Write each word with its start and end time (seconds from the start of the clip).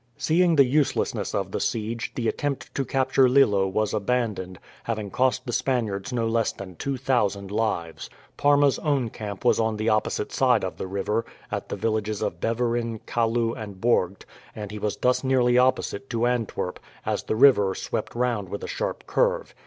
Seeing 0.17 0.55
the 0.55 0.65
uselessness 0.65 1.35
of 1.35 1.51
the 1.51 1.59
siege, 1.59 2.11
the 2.15 2.27
attempt 2.27 2.73
to 2.73 2.83
capture 2.83 3.29
Lillo 3.29 3.67
was 3.67 3.93
abandoned, 3.93 4.57
having 4.85 5.11
cost 5.11 5.45
the 5.45 5.53
Spaniards 5.53 6.11
no 6.11 6.27
less 6.27 6.51
than 6.51 6.75
two 6.75 6.97
thousand 6.97 7.51
lives. 7.51 8.09
Parma's 8.35 8.79
own 8.79 9.11
camp 9.11 9.45
was 9.45 9.59
on 9.59 9.77
the 9.77 9.89
opposite 9.89 10.31
side 10.31 10.63
of 10.63 10.77
the 10.77 10.87
river, 10.87 11.23
at 11.51 11.69
the 11.69 11.75
villages 11.75 12.23
of 12.23 12.39
Beveren, 12.41 12.97
Kalloo, 13.05 13.53
and 13.53 13.75
Borght, 13.79 14.23
and 14.55 14.71
he 14.71 14.79
was 14.79 14.97
thus 14.97 15.23
nearly 15.23 15.59
opposite 15.59 16.09
to 16.09 16.25
Antwerp, 16.25 16.79
as 17.05 17.21
the 17.21 17.35
river 17.35 17.75
swept 17.75 18.15
round 18.15 18.49
with 18.49 18.63
a 18.63 18.67
sharp 18.67 19.05
curve. 19.05 19.53